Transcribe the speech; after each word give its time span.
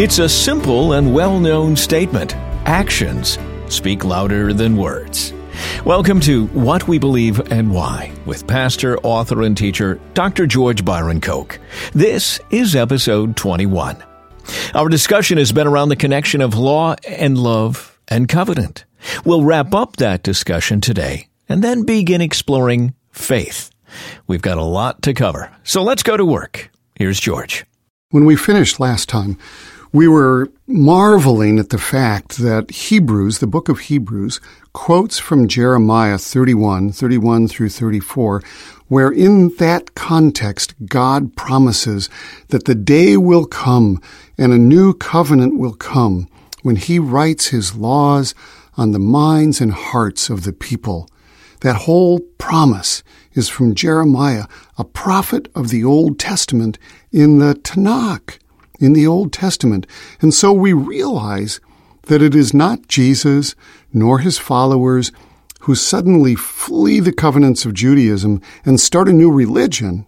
It's 0.00 0.18
a 0.18 0.30
simple 0.30 0.94
and 0.94 1.12
well 1.12 1.38
known 1.38 1.76
statement. 1.76 2.34
Actions 2.64 3.38
speak 3.68 4.02
louder 4.02 4.54
than 4.54 4.78
words. 4.78 5.34
Welcome 5.84 6.20
to 6.20 6.46
What 6.46 6.88
We 6.88 6.98
Believe 6.98 7.52
and 7.52 7.70
Why 7.70 8.10
with 8.24 8.46
pastor, 8.46 8.96
author, 9.00 9.42
and 9.42 9.54
teacher 9.54 10.00
Dr. 10.14 10.46
George 10.46 10.86
Byron 10.86 11.20
Koch. 11.20 11.60
This 11.92 12.40
is 12.50 12.74
episode 12.74 13.36
21. 13.36 14.02
Our 14.74 14.88
discussion 14.88 15.36
has 15.36 15.52
been 15.52 15.66
around 15.66 15.90
the 15.90 15.96
connection 15.96 16.40
of 16.40 16.56
law 16.56 16.94
and 17.06 17.36
love 17.36 18.00
and 18.08 18.26
covenant. 18.26 18.86
We'll 19.26 19.44
wrap 19.44 19.74
up 19.74 19.96
that 19.96 20.22
discussion 20.22 20.80
today 20.80 21.28
and 21.46 21.62
then 21.62 21.82
begin 21.82 22.22
exploring 22.22 22.94
faith. 23.10 23.70
We've 24.26 24.40
got 24.40 24.56
a 24.56 24.62
lot 24.62 25.02
to 25.02 25.12
cover, 25.12 25.52
so 25.62 25.82
let's 25.82 26.02
go 26.02 26.16
to 26.16 26.24
work. 26.24 26.70
Here's 26.94 27.20
George. 27.20 27.66
When 28.12 28.24
we 28.24 28.34
finished 28.34 28.80
last 28.80 29.10
time, 29.10 29.36
we 29.92 30.06
were 30.06 30.48
marveling 30.68 31.58
at 31.58 31.70
the 31.70 31.78
fact 31.78 32.38
that 32.38 32.70
Hebrews, 32.70 33.38
the 33.38 33.46
book 33.48 33.68
of 33.68 33.80
Hebrews, 33.80 34.40
quotes 34.72 35.18
from 35.18 35.48
Jeremiah 35.48 36.16
31, 36.16 36.92
31 36.92 37.48
through 37.48 37.70
34, 37.70 38.40
where 38.86 39.10
in 39.10 39.54
that 39.56 39.96
context, 39.96 40.74
God 40.86 41.34
promises 41.34 42.08
that 42.48 42.66
the 42.66 42.74
day 42.76 43.16
will 43.16 43.46
come 43.46 44.00
and 44.38 44.52
a 44.52 44.58
new 44.58 44.94
covenant 44.94 45.58
will 45.58 45.74
come 45.74 46.28
when 46.62 46.76
he 46.76 47.00
writes 47.00 47.48
his 47.48 47.74
laws 47.74 48.34
on 48.76 48.92
the 48.92 48.98
minds 49.00 49.60
and 49.60 49.72
hearts 49.72 50.30
of 50.30 50.44
the 50.44 50.52
people. 50.52 51.08
That 51.62 51.76
whole 51.76 52.20
promise 52.38 53.02
is 53.32 53.48
from 53.48 53.74
Jeremiah, 53.74 54.44
a 54.78 54.84
prophet 54.84 55.48
of 55.54 55.68
the 55.68 55.84
Old 55.84 56.18
Testament 56.18 56.78
in 57.10 57.38
the 57.38 57.54
Tanakh, 57.54 58.38
in 58.80 58.94
the 58.94 59.06
Old 59.06 59.32
Testament. 59.32 59.86
And 60.20 60.34
so 60.34 60.52
we 60.52 60.72
realize 60.72 61.60
that 62.04 62.22
it 62.22 62.34
is 62.34 62.52
not 62.52 62.88
Jesus 62.88 63.54
nor 63.92 64.18
his 64.18 64.38
followers 64.38 65.12
who 65.60 65.74
suddenly 65.74 66.34
flee 66.34 67.00
the 67.00 67.12
covenants 67.12 67.64
of 67.64 67.74
Judaism 67.74 68.40
and 68.64 68.80
start 68.80 69.08
a 69.08 69.12
new 69.12 69.30
religion, 69.30 70.06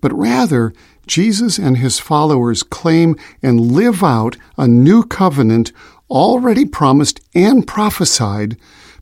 but 0.00 0.12
rather 0.12 0.72
Jesus 1.06 1.58
and 1.58 1.78
his 1.78 1.98
followers 1.98 2.62
claim 2.62 3.16
and 3.42 3.60
live 3.60 4.02
out 4.02 4.36
a 4.56 4.66
new 4.66 5.02
covenant 5.02 5.72
already 6.10 6.64
promised 6.64 7.20
and 7.34 7.66
prophesied 7.66 8.56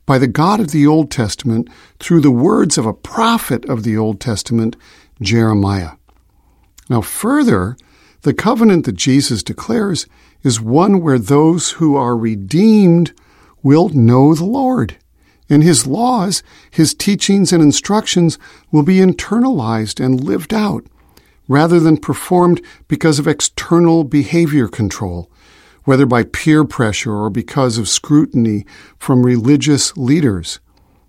by 0.05 0.17
the 0.17 0.27
God 0.27 0.59
of 0.59 0.71
the 0.71 0.87
Old 0.87 1.11
Testament 1.11 1.69
through 1.99 2.21
the 2.21 2.31
words 2.31 2.77
of 2.77 2.85
a 2.85 2.93
prophet 2.93 3.65
of 3.65 3.83
the 3.83 3.97
Old 3.97 4.19
Testament, 4.19 4.75
Jeremiah. 5.21 5.91
Now, 6.89 7.01
further, 7.01 7.77
the 8.21 8.33
covenant 8.33 8.85
that 8.85 8.95
Jesus 8.95 9.43
declares 9.43 10.07
is 10.43 10.61
one 10.61 11.01
where 11.01 11.19
those 11.19 11.71
who 11.71 11.95
are 11.95 12.17
redeemed 12.17 13.13
will 13.63 13.89
know 13.89 14.33
the 14.33 14.45
Lord. 14.45 14.97
And 15.49 15.63
his 15.63 15.87
laws, 15.87 16.43
his 16.71 16.93
teachings 16.93 17.53
and 17.53 17.63
instructions 17.63 18.37
will 18.71 18.83
be 18.83 18.97
internalized 18.97 20.03
and 20.03 20.23
lived 20.23 20.53
out, 20.53 20.85
rather 21.47 21.79
than 21.79 21.97
performed 21.97 22.61
because 22.87 23.19
of 23.19 23.27
external 23.27 24.03
behavior 24.03 24.67
control, 24.67 25.31
whether 25.85 26.05
by 26.05 26.23
peer 26.23 26.65
pressure 26.65 27.15
or 27.15 27.29
because 27.29 27.77
of 27.77 27.87
scrutiny 27.87 28.65
from 28.99 29.25
religious 29.25 29.95
leaders. 29.95 30.59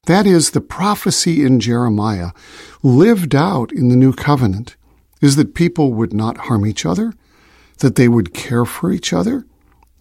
That 0.06 0.26
is, 0.26 0.52
the 0.52 0.60
prophecy 0.60 1.44
in 1.44 1.60
Jeremiah, 1.60 2.30
lived 2.82 3.34
out 3.34 3.72
in 3.72 3.88
the 3.88 3.96
new 3.96 4.12
covenant, 4.12 4.76
is 5.20 5.36
that 5.36 5.55
people 5.55 5.92
would 5.92 6.12
not 6.12 6.38
harm 6.38 6.66
each 6.66 6.86
other, 6.86 7.12
that 7.78 7.97
they 7.97 8.08
would 8.08 8.34
care 8.34 8.64
for 8.64 8.92
each 8.92 9.12
other, 9.12 9.47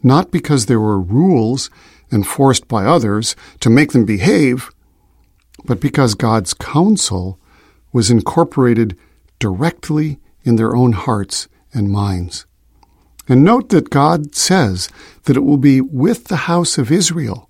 not 0.04 0.32
because 0.32 0.66
there 0.66 0.80
were 0.80 1.00
rules 1.00 1.70
enforced 2.12 2.68
by 2.68 2.86
others 2.86 3.36
to 3.60 3.70
make 3.70 3.92
them 3.92 4.06
behave, 4.06 4.70
but 5.66 5.80
because 5.80 6.16
God's 6.16 6.54
counsel 6.54 7.40
was 7.92 8.12
incorporated 8.12 8.98
directly 9.40 10.20
in 10.44 10.56
their 10.56 10.76
own 10.76 10.94
hearts 10.94 11.48
and 11.74 11.90
minds. 11.90 12.46
And 13.28 13.44
note 13.44 13.70
that 13.70 13.90
God 13.90 14.36
says 14.36 14.90
that 15.24 15.36
it 15.36 15.42
will 15.42 15.58
be 15.58 15.82
with 15.82 16.26
the 16.26 16.48
house 16.48 16.78
of 16.78 16.92
Israel. 16.92 17.50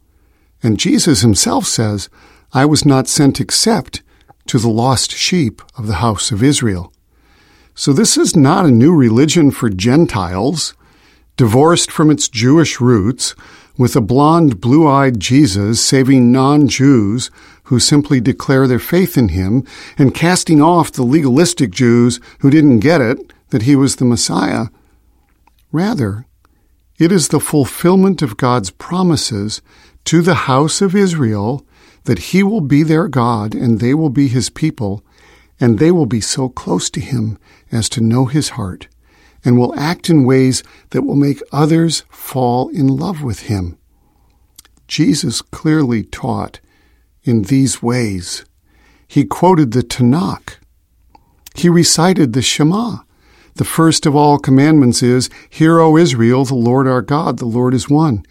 And 0.64 0.80
Jesus 0.80 1.22
himself 1.22 1.66
says, 1.66 2.09
I 2.53 2.66
was 2.66 2.86
not 2.86 3.08
sent 3.08 3.40
except 3.40 4.02
to 4.47 4.58
the 4.58 4.70
lost 4.70 5.12
sheep 5.12 5.62
of 5.78 5.86
the 5.86 5.96
house 5.96 6.31
of 6.31 6.41
Israel. 6.41 6.91
So 7.80 7.94
this 7.94 8.18
is 8.18 8.36
not 8.36 8.66
a 8.66 8.72
new 8.72 8.92
religion 8.92 9.52
for 9.52 9.70
Gentiles, 9.70 10.74
divorced 11.38 11.92
from 11.92 12.10
its 12.10 12.28
Jewish 12.28 12.82
roots, 12.82 13.36
with 13.78 13.96
a 13.96 14.02
blond, 14.02 14.60
blue 14.60 14.88
eyed 14.88 15.20
Jesus 15.20 15.80
saving 15.80 16.32
non 16.32 16.68
Jews 16.68 17.30
who 17.66 17.80
simply 17.80 18.20
declare 18.20 18.68
their 18.68 18.80
faith 18.80 19.16
in 19.16 19.30
him 19.30 19.64
and 19.96 20.16
casting 20.16 20.60
off 20.60 20.92
the 20.92 21.04
legalistic 21.04 21.70
Jews 21.70 22.20
who 22.40 22.50
didn't 22.50 22.80
get 22.80 23.00
it 23.00 23.32
that 23.50 23.62
he 23.62 23.76
was 23.76 23.98
the 23.98 24.06
Messiah. 24.06 24.70
Rather, 25.72 26.26
it 26.98 27.12
is 27.12 27.28
the 27.28 27.40
fulfillment 27.40 28.24
of 28.24 28.38
God's 28.38 28.72
promises 28.72 29.62
to 30.06 30.24
the 30.24 30.48
house 30.50 30.82
of 30.82 30.96
Israel 30.96 31.64
that 32.06 32.34
he 32.34 32.42
will 32.42 32.62
be 32.62 32.82
their 32.82 33.08
God 33.08 33.54
and 33.54 33.80
they 33.80 33.94
will 33.94 34.09
be 34.09 34.30
his 34.30 34.50
people, 34.50 35.04
and 35.59 35.79
they 35.79 35.91
will 35.91 36.06
be 36.06 36.22
so 36.22 36.50
close 36.50 36.90
to 36.91 37.00
him 37.00 37.38
as 37.72 37.90
to 37.90 38.01
know 38.01 38.25
his 38.25 38.50
heart 38.50 38.88
and 39.44 39.57
will 39.57 39.78
act 39.79 40.09
in 40.09 40.25
ways 40.25 40.63
that 40.90 41.03
will 41.03 41.16
make 41.16 41.41
others 41.51 42.03
fall 42.09 42.69
in 42.69 42.88
love 42.88 43.23
with 43.23 43.44
him. 43.44 43.78
Jesus 44.88 45.41
clearly 45.41 46.03
taught 46.03 46.59
in 47.23 47.44
these 47.44 47.81
ways. 47.81 48.46
He 49.07 49.25
quoted 49.25 49.72
the 49.72 49.84
Tanakh. 49.84 50.57
He 51.56 51.69
recited 51.69 52.34
the 52.34 52.41
Shema. 52.41 53.00
The 53.56 53.66
first 53.66 54.06
of 54.06 54.16
all 54.16 54.38
commandments 54.38 55.01
is, 55.01 55.29
Hear, 55.50 55.79
O 55.79 55.97
Israel, 55.97 56.46
the 56.46 56.56
Lord 56.56 56.88
our 56.88 57.01
God, 57.01 57.40
the 57.40 57.46
Lord 57.46 57.73
is 57.73 57.90
one. 57.90 58.23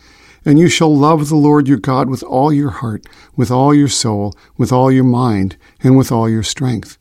And 0.44 0.59
you 0.59 0.69
shall 0.69 0.94
love 0.94 1.28
the 1.28 1.36
Lord 1.36 1.66
your 1.66 1.78
God 1.78 2.09
with 2.09 2.22
all 2.22 2.53
your 2.53 2.70
heart, 2.70 3.04
with 3.34 3.50
all 3.50 3.75
your 3.75 3.88
soul, 3.88 4.32
with 4.56 4.70
all 4.70 4.92
your 4.92 5.04
mind, 5.04 5.56
and 5.82 5.97
with 5.97 6.12
all 6.12 6.28
your 6.28 6.44
strength. 6.44 6.98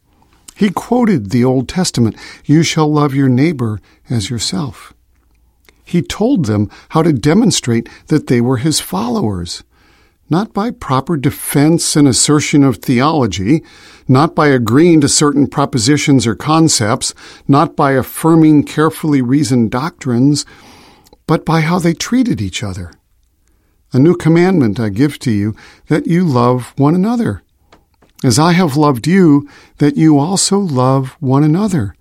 He 0.56 0.70
quoted 0.70 1.32
the 1.32 1.44
Old 1.44 1.68
Testament, 1.68 2.16
You 2.46 2.64
shall 2.64 2.92
love 2.92 3.14
your 3.14 3.28
neighbor 3.28 3.82
as 4.10 4.30
yourself. 4.30 4.94
He 5.84 6.02
told 6.02 6.46
them 6.46 6.70
how 6.90 7.04
to 7.04 7.12
demonstrate 7.12 7.90
that 8.08 8.28
they 8.28 8.40
were 8.40 8.58
his 8.58 8.80
followers, 8.80 9.64
not 10.30 10.54
by 10.54 10.72
proper 10.72 11.18
defense 11.18 11.98
and 11.98 12.08
assertion 12.08 12.64
of 12.64 12.78
theology, 12.78 13.64
not 14.08 14.34
by 14.34 14.48
agreeing 14.48 15.02
to 15.02 15.10
certain 15.10 15.46
propositions 15.46 16.26
or 16.26 16.36
concepts, 16.36 17.14
not 17.50 17.76
by 17.76 17.92
affirming 17.92 18.64
carefully 18.64 19.22
reasoned 19.22 19.72
doctrines, 19.72 20.46
but 21.28 21.46
by 21.46 21.62
how 21.62 21.80
they 21.80 21.94
treated 21.94 22.42
each 22.42 22.64
other. 22.64 22.94
A 23.92 24.00
new 24.00 24.16
commandment 24.16 24.80
I 24.80 24.88
give 24.88 25.20
to 25.20 25.32
you, 25.32 25.54
that 25.88 26.08
you 26.08 26.24
love 26.24 26.74
one 26.78 26.96
another 26.96 27.44
as 28.24 28.40
I 28.40 28.53
have 28.53 28.78
loved 28.78 29.08
you, 29.08 29.48
that 29.78 29.98
you 29.98 30.18
also 30.18 30.58
love 30.58 31.16
one 31.20 31.44
another. 31.44 31.96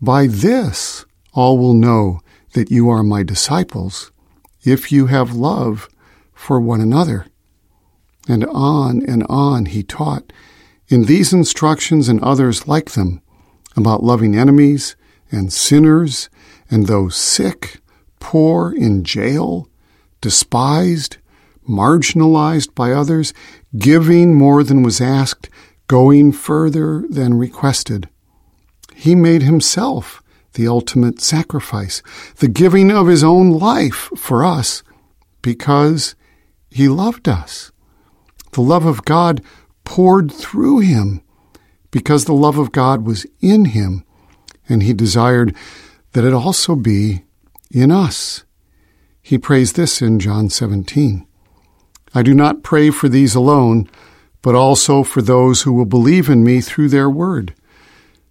By 0.00 0.26
this 0.26 1.04
all 1.32 1.58
will 1.58 1.74
know 1.74 2.20
that 2.54 2.70
you 2.70 2.88
are 2.88 3.02
my 3.02 3.22
disciples, 3.22 4.10
if 4.64 4.90
you 4.90 5.06
have 5.06 5.34
love 5.34 5.88
for 6.34 6.60
one 6.60 6.80
another. 6.80 7.26
And 8.28 8.44
on 8.46 9.02
and 9.06 9.24
on 9.28 9.66
he 9.66 9.82
taught 9.82 10.32
in 10.88 11.04
these 11.04 11.32
instructions 11.32 12.08
and 12.08 12.20
others 12.20 12.66
like 12.66 12.92
them 12.92 13.22
about 13.76 14.02
loving 14.02 14.36
enemies 14.36 14.96
and 15.30 15.52
sinners 15.52 16.28
and 16.70 16.86
those 16.86 17.16
sick, 17.16 17.80
poor, 18.18 18.72
in 18.72 19.04
jail, 19.04 19.68
despised, 20.20 21.18
marginalized 21.70 22.74
by 22.74 22.92
others, 22.92 23.32
giving 23.78 24.34
more 24.34 24.62
than 24.64 24.82
was 24.82 25.00
asked, 25.00 25.48
going 25.86 26.32
further 26.32 27.04
than 27.08 27.34
requested. 27.34 28.08
He 28.94 29.14
made 29.14 29.42
himself 29.42 30.22
the 30.54 30.68
ultimate 30.68 31.20
sacrifice, 31.20 32.02
the 32.36 32.48
giving 32.48 32.90
of 32.90 33.06
his 33.06 33.24
own 33.24 33.50
life 33.50 34.10
for 34.16 34.44
us, 34.44 34.82
because 35.42 36.14
he 36.70 36.88
loved 36.88 37.28
us. 37.28 37.72
The 38.52 38.60
love 38.60 38.84
of 38.84 39.04
God 39.04 39.42
poured 39.84 40.30
through 40.30 40.80
him, 40.80 41.22
because 41.90 42.24
the 42.24 42.34
love 42.34 42.58
of 42.58 42.72
God 42.72 43.06
was 43.06 43.26
in 43.40 43.66
him, 43.66 44.04
and 44.68 44.82
he 44.82 44.92
desired 44.92 45.56
that 46.12 46.24
it 46.24 46.34
also 46.34 46.74
be 46.76 47.24
in 47.70 47.90
us. 47.90 48.44
He 49.22 49.38
prays 49.38 49.74
this 49.74 50.02
in 50.02 50.18
John 50.18 50.50
17. 50.50 51.26
I 52.14 52.22
do 52.22 52.34
not 52.34 52.62
pray 52.62 52.90
for 52.90 53.08
these 53.08 53.34
alone, 53.34 53.88
but 54.42 54.54
also 54.54 55.02
for 55.02 55.22
those 55.22 55.62
who 55.62 55.72
will 55.72 55.84
believe 55.84 56.28
in 56.28 56.42
me 56.42 56.60
through 56.60 56.88
their 56.88 57.08
word, 57.08 57.54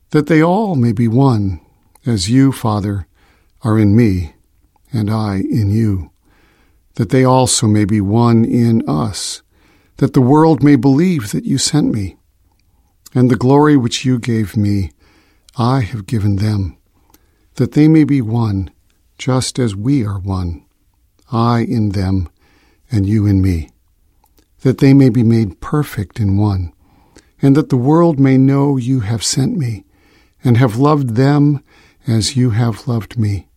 that 0.10 0.28
they 0.28 0.42
all 0.42 0.76
may 0.76 0.92
be 0.92 1.08
one, 1.08 1.62
as 2.06 2.30
you, 2.30 2.52
Father, 2.52 3.08
are 3.62 3.78
in 3.78 3.96
me, 3.96 4.34
and 4.92 5.10
I 5.10 5.38
in 5.38 5.70
you, 5.70 6.12
that 6.96 7.10
they 7.10 7.24
also 7.24 7.68
may 7.68 7.86
be 7.86 8.02
one 8.02 8.44
in 8.44 8.88
us, 8.90 9.42
that 9.98 10.14
the 10.14 10.22
world 10.22 10.64
may 10.64 10.76
believe 10.76 11.32
that 11.32 11.46
you 11.46 11.58
sent 11.58 11.94
me. 11.94 12.18
And 13.14 13.30
the 13.30 13.36
glory 13.36 13.76
which 13.76 14.06
you 14.06 14.20
gave 14.20 14.56
me, 14.56 14.92
I 15.58 15.82
have 15.82 16.06
given 16.06 16.38
them, 16.38 16.78
that 17.56 17.74
they 17.74 17.88
may 17.88 18.04
be 18.04 18.22
one, 18.22 18.72
just 19.18 19.60
as 19.60 19.76
we 19.76 20.06
are 20.06 20.20
one, 20.20 20.66
I 21.32 21.62
in 21.62 21.90
them, 21.90 22.30
and 22.92 23.06
you 23.06 23.26
in 23.26 23.42
me, 23.42 23.70
that 24.62 24.80
they 24.80 24.94
may 24.94 25.10
be 25.10 25.24
made 25.24 25.62
perfect 25.62 26.20
in 26.20 26.38
one, 26.38 26.74
and 27.42 27.56
that 27.56 27.70
the 27.70 27.78
world 27.78 28.20
may 28.20 28.38
know 28.38 28.78
you 28.78 29.02
have 29.02 29.24
sent 29.24 29.58
me, 29.58 29.86
and 30.44 30.58
have 30.58 30.78
loved 30.78 31.16
them 31.16 31.64
as 32.08 32.36
you 32.36 32.52
have 32.52 32.88
loved 32.88 33.18
me. 33.18 33.48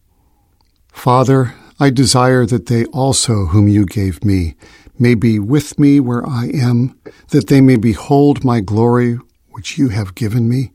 Father, 0.93 1.55
I 1.81 1.91
desire 1.91 2.47
that 2.47 2.67
they 2.67 2.85
also, 2.87 3.47
whom 3.47 3.67
you 3.67 3.87
gave 3.87 4.25
me, 4.25 4.55
may 4.99 5.15
be 5.15 5.39
with 5.39 5.79
me 5.79 5.99
where 5.99 6.25
I 6.27 6.47
am, 6.55 6.99
that 7.29 7.49
they 7.49 7.61
may 7.61 7.77
behold 7.77 8.45
my 8.45 8.61
glory 8.61 9.19
which 9.51 9.79
you 9.79 9.89
have 9.89 10.15
given 10.15 10.49
me. 10.49 10.73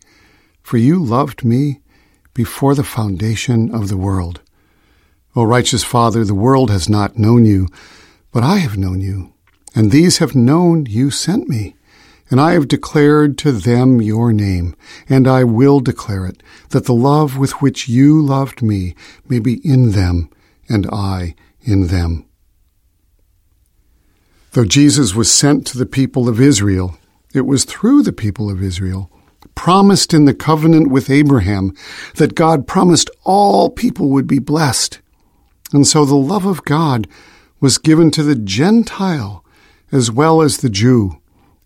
For 0.61 0.77
you 0.77 1.01
loved 1.01 1.45
me 1.45 1.79
before 2.33 2.75
the 2.75 2.83
foundation 2.83 3.73
of 3.73 3.87
the 3.87 3.97
world. 3.97 4.41
O 5.35 5.43
righteous 5.43 5.83
Father, 5.83 6.25
the 6.25 6.35
world 6.35 6.69
has 6.69 6.89
not 6.89 7.17
known 7.17 7.45
you, 7.45 7.67
but 8.31 8.43
I 8.43 8.57
have 8.57 8.77
known 8.77 9.01
you, 9.01 9.33
and 9.75 9.91
these 9.91 10.17
have 10.17 10.35
known 10.35 10.85
you 10.85 11.11
sent 11.11 11.47
me. 11.47 11.75
And 12.29 12.41
I 12.41 12.53
have 12.53 12.67
declared 12.67 13.37
to 13.37 13.53
them 13.53 14.01
your 14.01 14.33
name, 14.33 14.75
and 15.07 15.29
I 15.29 15.45
will 15.45 15.79
declare 15.79 16.25
it, 16.25 16.43
that 16.71 16.85
the 16.85 16.93
love 16.93 17.37
with 17.37 17.61
which 17.61 17.87
you 17.87 18.21
loved 18.21 18.61
me 18.61 18.95
may 19.29 19.39
be 19.39 19.65
in 19.65 19.91
them, 19.91 20.29
and 20.67 20.85
I 20.91 21.35
in 21.61 21.87
them. 21.87 22.25
Though 24.51 24.65
Jesus 24.65 25.15
was 25.15 25.31
sent 25.31 25.65
to 25.67 25.77
the 25.77 25.85
people 25.85 26.27
of 26.27 26.41
Israel, 26.41 26.97
it 27.33 27.45
was 27.45 27.63
through 27.63 28.03
the 28.03 28.11
people 28.11 28.49
of 28.49 28.61
Israel, 28.61 29.09
promised 29.55 30.13
in 30.13 30.25
the 30.25 30.33
covenant 30.33 30.89
with 30.89 31.09
Abraham, 31.09 31.73
that 32.15 32.35
God 32.35 32.67
promised 32.67 33.09
all 33.23 33.69
people 33.69 34.09
would 34.09 34.27
be 34.27 34.39
blessed. 34.39 34.99
And 35.71 35.87
so 35.87 36.03
the 36.03 36.15
love 36.15 36.45
of 36.45 36.65
God 36.65 37.07
was 37.59 37.77
given 37.77 38.11
to 38.11 38.23
the 38.23 38.35
Gentile 38.35 39.43
as 39.91 40.11
well 40.11 40.41
as 40.41 40.57
the 40.57 40.69
Jew 40.69 41.19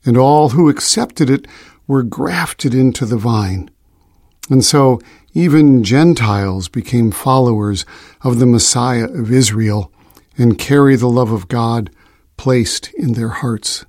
and 0.05 0.17
all 0.17 0.49
who 0.49 0.69
accepted 0.69 1.29
it 1.29 1.47
were 1.87 2.03
grafted 2.03 2.73
into 2.73 3.05
the 3.05 3.17
vine. 3.17 3.69
And 4.49 4.63
so 4.63 4.99
even 5.33 5.83
Gentiles 5.83 6.67
became 6.67 7.11
followers 7.11 7.85
of 8.21 8.39
the 8.39 8.45
Messiah 8.45 9.05
of 9.05 9.31
Israel 9.31 9.91
and 10.37 10.57
carry 10.57 10.95
the 10.95 11.09
love 11.09 11.31
of 11.31 11.47
God 11.47 11.89
placed 12.37 12.93
in 12.93 13.13
their 13.13 13.29
hearts. 13.29 13.85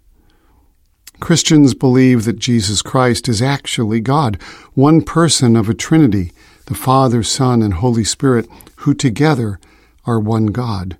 Christians 1.21 1.75
believe 1.75 2.25
that 2.25 2.39
Jesus 2.39 2.83
Christ 2.83 3.29
is 3.29 3.41
actually 3.41 4.01
God, 4.01 4.41
one 4.75 5.03
person 5.03 5.57
of 5.57 5.69
a 5.69 5.75
Trinity, 5.75 6.33
the 6.67 6.75
Father, 6.75 7.23
Son, 7.23 7.63
and 7.63 7.75
Holy 7.75 8.05
Spirit, 8.05 8.49
who 8.77 8.93
together 8.93 9.61
are 10.05 10.19
one 10.19 10.47
God. 10.47 10.99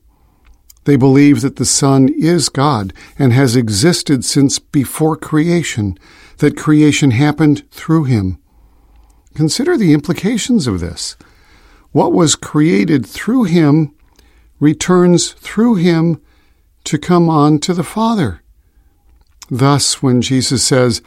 They 0.85 0.97
believe 0.97 1.43
that 1.43 1.57
the 1.57 1.65
Son 1.65 2.09
is 2.09 2.49
God 2.49 2.93
and 3.19 3.33
has 3.33 3.55
existed 3.55 4.25
since 4.25 4.59
before 4.59 5.17
creation, 5.17 5.97
that 6.39 6.57
creation 6.57 7.13
happened 7.13 7.63
through 7.71 8.05
him. 8.05 8.39
Consider 9.35 9.77
the 9.77 9.93
implications 9.93 10.67
of 10.67 10.81
this. 10.81 11.17
What 11.93 12.13
was 12.13 12.35
created 12.35 13.07
through 13.07 13.45
him 13.45 13.95
returns 14.59 15.33
through 15.33 15.77
him 15.77 16.21
to 16.85 16.99
come 16.99 17.29
on 17.29 17.59
to 17.61 17.75
the 17.75 17.85
Father. 17.85 18.43
Thus, 19.51 20.03
when 20.03 20.23
Jesus 20.23 20.67
says, 20.67 21.03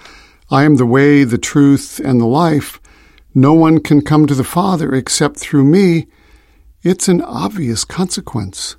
I 0.49 0.63
am 0.63 0.75
the 0.75 0.85
way, 0.85 1.23
the 1.23 1.37
truth, 1.37 1.99
and 1.99 2.21
the 2.21 2.25
life, 2.25 2.79
no 3.33 3.53
one 3.53 3.79
can 3.81 4.01
come 4.01 4.27
to 4.27 4.35
the 4.35 4.43
Father 4.43 4.93
except 4.93 5.37
through 5.37 5.65
me, 5.65 6.07
it's 6.83 7.07
an 7.07 7.21
obvious 7.21 7.83
consequence 7.83 8.75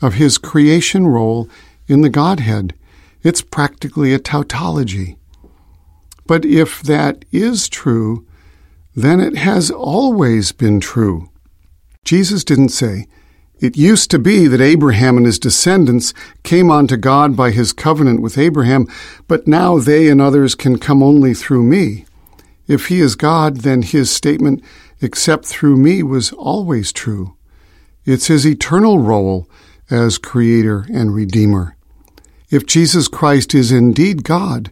of 0.00 0.14
his 0.14 0.38
creation 0.38 1.06
role 1.06 1.48
in 1.86 2.02
the 2.02 2.10
Godhead. 2.10 2.74
It's 3.22 3.42
practically 3.42 4.12
a 4.12 4.18
tautology. 4.18 5.16
But 6.26 6.44
if 6.44 6.82
that 6.82 7.24
is 7.32 7.68
true, 7.68 8.26
then 8.94 9.20
it 9.20 9.36
has 9.36 9.70
always 9.70 10.52
been 10.52 10.80
true. 10.80 11.30
Jesus 12.04 12.44
didn't 12.44 12.68
say, 12.68 13.06
It 13.60 13.76
used 13.76 14.10
to 14.10 14.18
be 14.18 14.46
that 14.46 14.60
Abraham 14.60 15.16
and 15.16 15.26
his 15.26 15.38
descendants 15.38 16.12
came 16.42 16.70
unto 16.70 16.96
God 16.96 17.36
by 17.36 17.50
his 17.50 17.72
covenant 17.72 18.20
with 18.20 18.38
Abraham, 18.38 18.86
but 19.26 19.48
now 19.48 19.78
they 19.78 20.08
and 20.08 20.20
others 20.20 20.54
can 20.54 20.78
come 20.78 21.02
only 21.02 21.34
through 21.34 21.64
me. 21.64 22.04
If 22.66 22.86
he 22.86 23.00
is 23.00 23.16
God, 23.16 23.58
then 23.58 23.82
his 23.82 24.10
statement, 24.10 24.62
except 25.00 25.46
through 25.46 25.78
me, 25.78 26.02
was 26.02 26.32
always 26.32 26.92
true. 26.92 27.36
It's 28.04 28.26
his 28.26 28.46
eternal 28.46 28.98
role 28.98 29.47
as 29.90 30.18
Creator 30.18 30.86
and 30.92 31.14
Redeemer. 31.14 31.76
If 32.50 32.66
Jesus 32.66 33.08
Christ 33.08 33.54
is 33.54 33.72
indeed 33.72 34.24
God, 34.24 34.70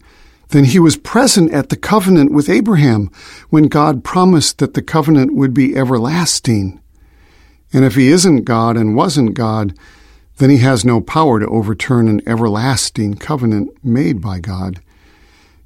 then 0.49 0.65
he 0.65 0.79
was 0.79 0.97
present 0.97 1.53
at 1.53 1.69
the 1.69 1.77
covenant 1.77 2.33
with 2.33 2.49
Abraham 2.49 3.11
when 3.51 3.65
God 3.65 4.05
promised 4.05 4.59
that 4.59 4.75
the 4.75 4.83
covenant 4.83 5.35
would 5.35 5.53
be 5.53 5.77
everlasting. 5.77 6.81
And 7.73 7.85
if 7.85 7.97
he 7.97 8.09
isn't 8.09 8.45
God 8.45 8.77
and 8.77 8.95
wasn't 8.97 9.35
God, 9.35 9.77
then 10.39 10.51
he 10.51 10.59
has 10.59 10.85
no 10.85 11.01
power 11.01 11.41
to 11.41 11.47
overturn 11.47 12.09
an 12.09 12.27
everlasting 12.27 13.15
covenant 13.15 13.71
made 13.85 14.21
by 14.21 14.39
God. 14.39 14.81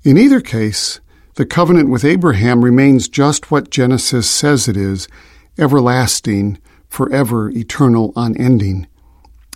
In 0.02 0.16
either 0.16 0.40
case, 0.40 1.00
the 1.34 1.44
covenant 1.44 1.90
with 1.90 2.04
Abraham 2.04 2.64
remains 2.64 3.08
just 3.08 3.50
what 3.50 3.70
Genesis 3.70 4.28
says 4.28 4.66
it 4.66 4.76
is 4.76 5.08
everlasting, 5.58 6.58
forever, 6.88 7.50
eternal, 7.50 8.12
unending 8.16 8.86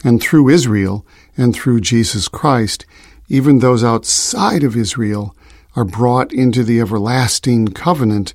and 0.05 0.23
through 0.23 0.51
Israel 0.51 1.05
and 1.37 1.55
through 1.55 1.81
Jesus 1.81 2.29
Christ, 2.29 2.87
even 3.29 3.59
those 3.59 3.83
outside 3.83 4.63
of 4.63 4.77
Israel 4.77 5.35
are 5.75 5.85
brought 5.85 6.33
into 6.33 6.63
the 6.63 6.79
everlasting 6.79 7.69
covenant 7.69 8.35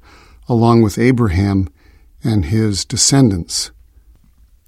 along 0.49 0.81
with 0.81 0.97
Abraham 0.97 1.69
and 2.23 2.45
his 2.45 2.83
descendants. 2.83 3.71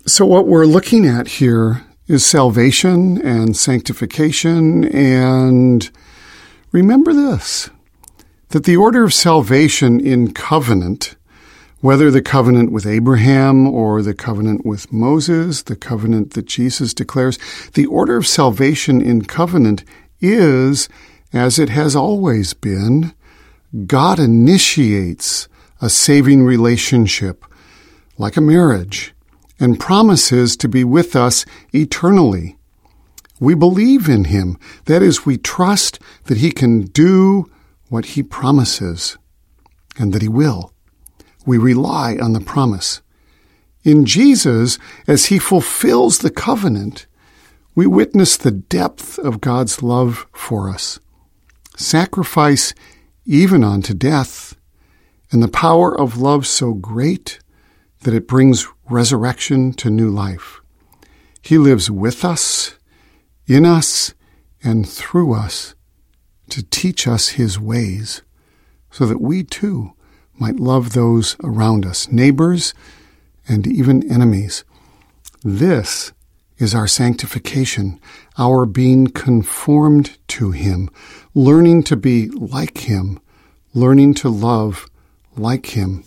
So, 0.05 0.25
what 0.25 0.48
we're 0.48 0.65
looking 0.65 1.05
at 1.05 1.27
here 1.27 1.84
is 2.08 2.25
salvation 2.25 3.22
and 3.22 3.55
sanctification. 3.55 4.86
And 4.86 5.89
remember 6.72 7.13
this 7.13 7.70
that 8.50 8.65
the 8.65 8.75
order 8.75 9.05
of 9.05 9.13
salvation 9.13 10.00
in 10.00 10.34
covenant 10.34 11.15
whether 11.82 12.12
the 12.12 12.22
covenant 12.22 12.72
with 12.72 12.86
Abraham 12.86 13.68
or 13.68 14.04
the 14.04 14.14
covenant 14.14 14.66
with 14.66 14.94
Moses, 14.94 15.64
the 15.64 15.76
covenant 15.76 16.34
that 16.34 16.46
Jesus 16.46 16.94
declares, 16.94 17.40
the 17.74 17.88
order 17.88 18.18
of 18.18 18.28
salvation 18.28 19.02
in 19.02 19.24
covenant 19.24 19.84
is, 20.20 20.88
as 21.34 21.58
it 21.58 21.70
has 21.70 21.96
always 21.96 22.54
been, 22.54 23.14
God 23.88 24.20
initiates 24.20 25.48
a 25.82 25.90
saving 25.90 26.44
relationship, 26.44 27.44
like 28.18 28.38
a 28.38 28.42
marriage, 28.42 29.16
and 29.60 29.80
promises 29.80 30.56
to 30.58 30.70
be 30.70 30.84
with 30.84 31.16
us 31.16 31.46
eternally. 31.74 32.58
We 33.40 33.56
believe 33.56 34.08
in 34.08 34.26
Him. 34.26 34.60
That 34.86 35.02
is, 35.02 35.26
we 35.26 35.38
trust 35.38 36.00
that 36.26 36.38
He 36.38 36.52
can 36.52 36.82
do 36.82 37.50
what 37.90 38.06
He 38.06 38.22
promises 38.22 39.18
and 39.98 40.14
that 40.14 40.22
He 40.22 40.28
will 40.28 40.71
we 41.45 41.57
rely 41.57 42.17
on 42.17 42.33
the 42.33 42.41
promise. 42.41 43.01
In 43.83 44.05
Jesus, 44.05 44.77
as 45.07 45.27
he 45.27 45.39
fulfills 45.39 46.19
the 46.19 46.29
covenant, 46.29 47.07
we 47.74 47.88
witness 47.88 48.38
the 48.38 48.51
depth 48.51 49.17
of 49.17 49.41
God's 49.41 49.81
love 49.81 50.27
for 50.33 50.69
us. 50.69 51.00
Sacrifice 51.77 52.74
even 53.25 53.63
unto 53.63 53.93
death, 53.93 54.55
and 55.31 55.41
the 55.41 55.48
power 55.48 55.98
of 55.98 56.17
love 56.17 56.45
so 56.45 56.74
great 56.74 57.39
that 58.01 58.13
it 58.13 58.27
brings 58.27 58.67
resurrection 58.89 59.71
to 59.74 59.89
new 59.89 60.10
life. 60.10 60.60
He 61.41 61.57
lives 61.57 61.89
with 61.89 62.25
us, 62.25 62.75
in 63.48 63.65
us, 63.65 64.13
and 64.63 64.88
through 64.88 65.33
us 65.33 65.75
to 66.50 66.63
teach 66.63 67.07
us 67.07 67.29
his 67.29 67.60
ways 67.60 68.21
so 68.91 69.05
that 69.05 69.21
we 69.21 69.43
too 69.43 69.93
might 70.38 70.60
love 70.60 70.94
those 70.94 71.36
around 71.44 71.86
us, 71.86 72.08
neighbors 72.10 72.74
and 73.48 73.68
even 73.68 74.10
enemies. 74.12 74.64
This 75.44 76.14
is 76.58 76.76
our 76.76 76.88
sanctification, 76.88 78.00
our 78.38 78.66
being 78.66 79.08
conformed 79.08 80.18
to 80.28 80.52
Him, 80.52 80.90
learning 81.34 81.84
to 81.84 81.96
be 81.96 82.30
like 82.30 82.80
Him, 82.80 83.20
learning 83.74 84.14
to 84.16 84.30
love 84.30 84.88
like 85.36 85.68
Him. 85.68 86.04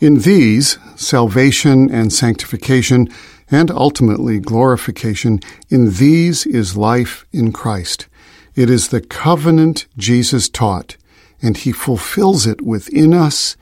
In 0.00 0.20
these, 0.20 0.78
salvation 0.96 1.90
and 1.90 2.12
sanctification, 2.12 3.08
and 3.50 3.70
ultimately 3.70 4.38
glorification. 4.38 5.40
In 5.68 5.94
these 5.94 6.46
is 6.46 6.76
life 6.76 7.24
in 7.32 7.52
Christ. 7.52 8.06
It 8.54 8.70
is 8.70 8.88
the 8.88 9.00
covenant 9.00 9.86
Jesus 9.96 10.48
taught, 10.48 10.96
and 11.40 11.56
he 11.56 11.72
fulfills 11.72 12.46
it 12.46 12.62
within 12.62 13.14
us 13.14 13.56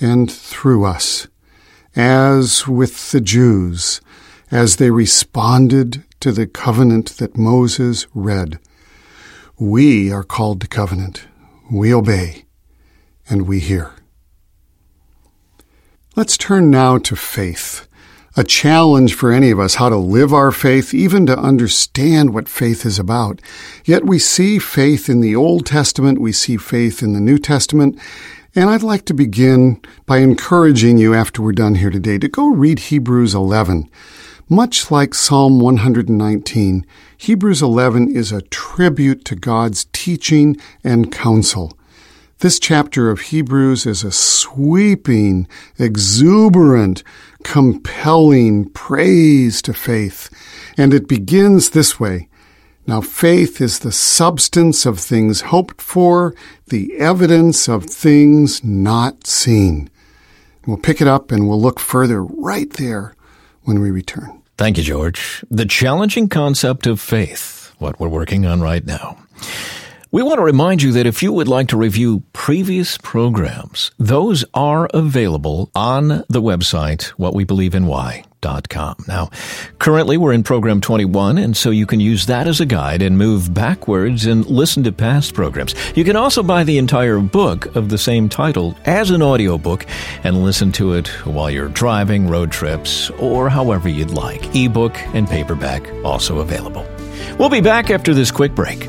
and 0.00 0.30
through 0.30 0.84
us. 0.84 1.26
As 1.96 2.68
with 2.68 3.10
the 3.10 3.20
Jews, 3.20 4.00
as 4.50 4.76
they 4.76 4.90
responded 4.90 6.04
to 6.20 6.32
the 6.32 6.46
covenant 6.46 7.16
that 7.18 7.36
Moses 7.36 8.06
read, 8.14 8.58
we 9.58 10.12
are 10.12 10.22
called 10.22 10.60
to 10.60 10.68
covenant. 10.68 11.26
We 11.70 11.92
obey 11.92 12.44
and 13.28 13.48
we 13.48 13.58
hear. 13.58 13.92
Let's 16.16 16.36
turn 16.36 16.70
now 16.70 16.98
to 16.98 17.16
faith. 17.16 17.87
A 18.38 18.44
challenge 18.44 19.14
for 19.14 19.32
any 19.32 19.50
of 19.50 19.58
us 19.58 19.74
how 19.74 19.88
to 19.88 19.96
live 19.96 20.32
our 20.32 20.52
faith, 20.52 20.94
even 20.94 21.26
to 21.26 21.36
understand 21.36 22.32
what 22.32 22.48
faith 22.48 22.86
is 22.86 22.96
about. 22.96 23.42
Yet 23.84 24.06
we 24.06 24.20
see 24.20 24.60
faith 24.60 25.08
in 25.08 25.20
the 25.20 25.34
Old 25.34 25.66
Testament, 25.66 26.20
we 26.20 26.30
see 26.30 26.56
faith 26.56 27.02
in 27.02 27.14
the 27.14 27.20
New 27.20 27.38
Testament, 27.38 27.98
and 28.54 28.70
I'd 28.70 28.84
like 28.84 29.04
to 29.06 29.12
begin 29.12 29.82
by 30.06 30.18
encouraging 30.18 30.98
you 30.98 31.14
after 31.14 31.42
we're 31.42 31.50
done 31.50 31.74
here 31.74 31.90
today 31.90 32.16
to 32.16 32.28
go 32.28 32.46
read 32.46 32.78
Hebrews 32.78 33.34
11. 33.34 33.90
Much 34.48 34.88
like 34.88 35.14
Psalm 35.14 35.58
119, 35.58 36.86
Hebrews 37.16 37.60
11 37.60 38.14
is 38.14 38.30
a 38.30 38.42
tribute 38.42 39.24
to 39.24 39.34
God's 39.34 39.86
teaching 39.92 40.56
and 40.84 41.10
counsel. 41.10 41.76
This 42.40 42.60
chapter 42.60 43.10
of 43.10 43.20
Hebrews 43.20 43.84
is 43.84 44.04
a 44.04 44.12
sweeping, 44.12 45.48
exuberant, 45.76 47.02
compelling 47.42 48.70
praise 48.70 49.60
to 49.62 49.74
faith. 49.74 50.30
And 50.76 50.94
it 50.94 51.08
begins 51.08 51.70
this 51.70 51.98
way. 51.98 52.28
Now 52.86 53.00
faith 53.00 53.60
is 53.60 53.80
the 53.80 53.90
substance 53.90 54.86
of 54.86 55.00
things 55.00 55.40
hoped 55.40 55.82
for, 55.82 56.32
the 56.68 56.96
evidence 56.96 57.68
of 57.68 57.86
things 57.86 58.62
not 58.62 59.26
seen. 59.26 59.90
We'll 60.64 60.76
pick 60.76 61.00
it 61.00 61.08
up 61.08 61.32
and 61.32 61.48
we'll 61.48 61.60
look 61.60 61.80
further 61.80 62.22
right 62.22 62.70
there 62.74 63.16
when 63.64 63.80
we 63.80 63.90
return. 63.90 64.44
Thank 64.56 64.76
you, 64.76 64.84
George. 64.84 65.44
The 65.50 65.66
challenging 65.66 66.28
concept 66.28 66.86
of 66.86 67.00
faith, 67.00 67.74
what 67.78 67.98
we're 67.98 68.06
working 68.06 68.46
on 68.46 68.60
right 68.60 68.86
now. 68.86 69.18
We 70.10 70.22
want 70.22 70.38
to 70.38 70.42
remind 70.42 70.80
you 70.80 70.92
that 70.92 71.04
if 71.04 71.22
you 71.22 71.34
would 71.34 71.48
like 71.48 71.68
to 71.68 71.76
review 71.76 72.22
previous 72.32 72.96
programs, 72.96 73.90
those 73.98 74.42
are 74.54 74.88
available 74.94 75.70
on 75.74 76.24
the 76.30 76.40
website, 76.40 77.12
whatwebelieveandwhy.com. 77.18 79.04
Now, 79.06 79.28
currently 79.78 80.16
we're 80.16 80.32
in 80.32 80.44
program 80.44 80.80
21, 80.80 81.36
and 81.36 81.54
so 81.54 81.68
you 81.68 81.84
can 81.84 82.00
use 82.00 82.24
that 82.24 82.46
as 82.46 82.58
a 82.58 82.64
guide 82.64 83.02
and 83.02 83.18
move 83.18 83.52
backwards 83.52 84.24
and 84.24 84.46
listen 84.46 84.82
to 84.84 84.92
past 84.92 85.34
programs. 85.34 85.74
You 85.94 86.04
can 86.04 86.16
also 86.16 86.42
buy 86.42 86.64
the 86.64 86.78
entire 86.78 87.18
book 87.18 87.76
of 87.76 87.90
the 87.90 87.98
same 87.98 88.30
title 88.30 88.74
as 88.86 89.10
an 89.10 89.20
audiobook 89.20 89.84
and 90.24 90.42
listen 90.42 90.72
to 90.72 90.94
it 90.94 91.08
while 91.26 91.50
you're 91.50 91.68
driving, 91.68 92.28
road 92.28 92.50
trips, 92.50 93.10
or 93.18 93.50
however 93.50 93.90
you'd 93.90 94.12
like. 94.12 94.56
Ebook 94.56 94.96
and 95.14 95.28
paperback 95.28 95.86
also 96.02 96.38
available. 96.38 96.86
We'll 97.38 97.50
be 97.50 97.60
back 97.60 97.90
after 97.90 98.14
this 98.14 98.30
quick 98.30 98.54
break. 98.54 98.88